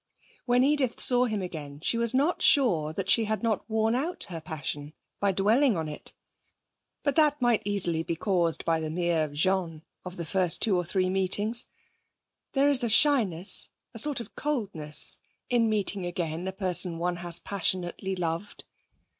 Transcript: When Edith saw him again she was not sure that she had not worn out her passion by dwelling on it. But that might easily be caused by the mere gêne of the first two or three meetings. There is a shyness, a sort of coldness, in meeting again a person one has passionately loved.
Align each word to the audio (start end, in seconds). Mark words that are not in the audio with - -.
When 0.47 0.63
Edith 0.63 0.99
saw 0.99 1.25
him 1.25 1.43
again 1.43 1.79
she 1.81 1.95
was 1.95 2.11
not 2.11 2.41
sure 2.41 2.91
that 2.91 3.07
she 3.07 3.25
had 3.25 3.43
not 3.43 3.69
worn 3.69 3.93
out 3.93 4.23
her 4.29 4.41
passion 4.41 4.93
by 5.19 5.31
dwelling 5.31 5.77
on 5.77 5.87
it. 5.87 6.11
But 7.03 7.15
that 7.17 7.39
might 7.39 7.61
easily 7.65 8.01
be 8.01 8.15
caused 8.15 8.65
by 8.65 8.79
the 8.79 8.89
mere 8.89 9.29
gêne 9.29 9.83
of 10.03 10.17
the 10.17 10.25
first 10.25 10.59
two 10.59 10.75
or 10.75 10.83
three 10.85 11.11
meetings. 11.11 11.67
There 12.53 12.71
is 12.71 12.83
a 12.83 12.89
shyness, 12.89 13.69
a 13.93 13.99
sort 13.99 14.19
of 14.19 14.35
coldness, 14.35 15.19
in 15.51 15.69
meeting 15.69 16.07
again 16.07 16.47
a 16.47 16.51
person 16.51 16.97
one 16.97 17.17
has 17.17 17.37
passionately 17.37 18.15
loved. 18.15 18.63